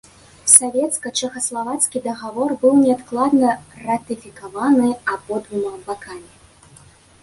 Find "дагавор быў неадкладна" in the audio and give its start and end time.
2.07-3.53